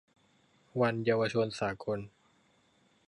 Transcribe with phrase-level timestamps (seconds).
[0.81, 1.99] วันเยาวชนสากล